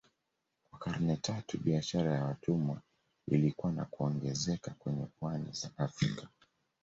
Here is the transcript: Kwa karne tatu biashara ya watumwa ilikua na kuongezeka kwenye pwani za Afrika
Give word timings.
Kwa 0.69 0.79
karne 0.79 1.17
tatu 1.17 1.57
biashara 1.57 2.13
ya 2.13 2.23
watumwa 2.25 2.81
ilikua 3.27 3.71
na 3.71 3.85
kuongezeka 3.85 4.71
kwenye 4.71 5.05
pwani 5.19 5.51
za 5.53 5.69
Afrika 5.77 6.27